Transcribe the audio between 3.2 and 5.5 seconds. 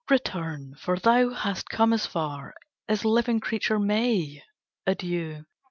creature may. Adieu!